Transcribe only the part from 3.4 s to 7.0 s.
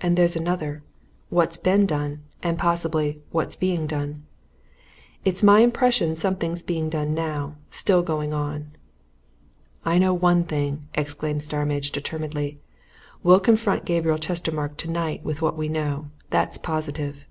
being done? It's my impression something's being